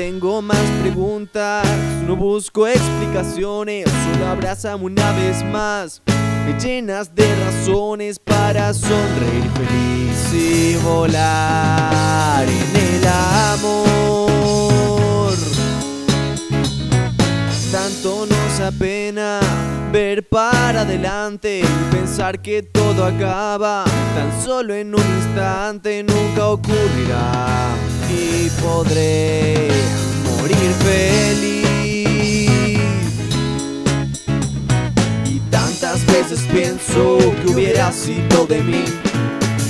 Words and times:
tengo 0.00 0.40
más 0.40 0.64
preguntas, 0.80 1.68
no 2.06 2.16
busco 2.16 2.66
explicaciones, 2.66 3.84
solo 3.84 4.28
abrázame 4.28 4.84
una 4.84 5.12
vez 5.12 5.44
más. 5.44 6.00
Me 6.46 6.58
llenas 6.58 7.14
de 7.14 7.26
razones 7.44 8.18
para 8.18 8.72
sonreír 8.72 9.44
feliz 9.54 10.32
y 10.32 10.76
volar 10.82 12.46
en 12.48 12.76
el 12.76 13.06
amor. 13.52 13.90
Tanto 17.70 18.24
nos 18.24 18.60
apena 18.60 19.40
ver 19.92 20.26
para 20.26 20.80
adelante 20.80 21.60
pensar 21.90 22.40
que 22.40 22.62
todo 22.62 23.04
acaba 23.04 23.84
tan 24.14 24.42
solo 24.42 24.72
en 24.74 24.94
un 24.94 25.04
instante, 25.18 26.02
nunca 26.02 26.46
ocurrirá 26.46 27.68
y 28.10 28.48
podré 28.62 29.79
feliz. 30.84 32.80
Y 35.26 35.40
tantas 35.50 36.04
veces 36.06 36.40
pienso 36.52 37.18
que 37.42 37.52
hubiera 37.52 37.92
sido 37.92 38.46
de 38.46 38.62
mí. 38.62 38.84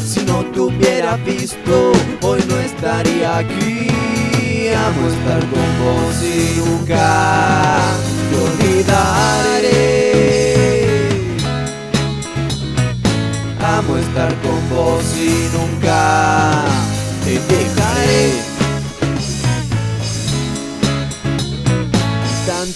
Si 0.05 0.25
no 0.25 0.45
te 0.47 0.61
hubiera 0.61 1.17
visto, 1.17 1.93
hoy 2.23 2.41
no 2.49 2.59
estaría 2.59 3.39
aquí. 3.39 3.89
Amo 4.73 5.09
estar 5.09 5.41
con 5.41 5.69
vos 5.83 6.23
y 6.23 6.59
nunca 6.59 7.79
te 8.31 8.37
olvidaré. 8.37 9.81
Amo 13.63 13.97
estar 13.97 14.35
con 14.43 14.61
vos 14.71 15.05
y 15.17 15.49
nunca 15.57 16.20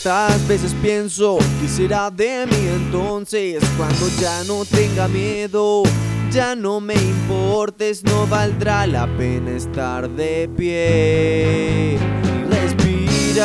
Tantas 0.03 0.49
veces 0.49 0.75
pienso 0.83 1.39
que 1.61 1.69
será 1.69 2.11
de 2.11 2.47
mí 2.47 2.69
entonces 2.75 3.63
cuando 3.77 4.09
ya 4.21 4.43
no 4.43 4.65
tenga 4.65 5.07
miedo, 5.07 5.85
ya 6.33 6.57
no 6.57 6.81
me 6.81 6.95
importes, 6.95 8.03
no 8.03 8.27
valdrá 8.27 8.89
la 8.89 9.07
pena 9.17 9.53
estar 9.53 10.11
de 10.11 10.51
pie 10.57 11.95
y 11.95 11.99
respirar. 12.53 13.45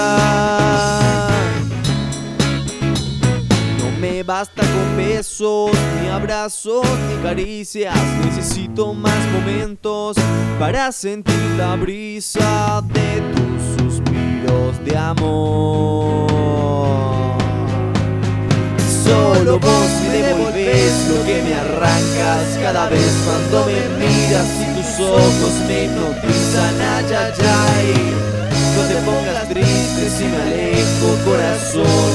No 3.78 4.00
me 4.00 4.24
basta 4.24 4.64
con 4.64 4.98
besos, 4.98 5.72
ni 6.02 6.08
abrazos, 6.08 6.88
ni 7.10 7.22
caricias. 7.22 7.96
Necesito 8.26 8.96
más 8.96 9.24
momentos 9.34 10.18
para 10.58 10.92
sentir 10.92 11.36
la 11.60 11.76
brisa 11.76 12.82
de 12.88 13.22
tus 13.36 13.84
suspiros 13.84 14.84
de 14.84 14.98
amor. 14.98 16.29
Solo 19.10 19.58
vos 19.58 19.92
me 20.08 20.22
devolvés 20.22 20.94
lo 21.10 21.26
que 21.26 21.42
me 21.42 21.56
arrancas 21.56 22.46
cada 22.62 22.88
vez 22.90 23.12
cuando 23.26 23.66
me 23.66 23.82
miras 23.98 24.46
y 24.62 24.66
tus 24.76 25.08
ojos 25.08 25.54
me 25.68 25.86
hipnotizan. 25.86 26.76
Ay, 26.96 27.06
ay. 27.42 27.90
No 28.76 28.82
te 28.84 28.96
pongas 29.02 29.50
triste 29.50 30.10
si 30.16 30.26
me 30.26 30.38
alejo, 30.38 31.08
corazón. 31.26 32.14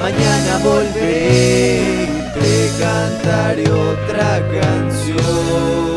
Mañana 0.00 0.58
volveré 0.64 1.82
y 2.02 2.16
te 2.32 2.70
cantaré 2.80 3.70
otra 3.70 4.40
canción. 4.58 5.91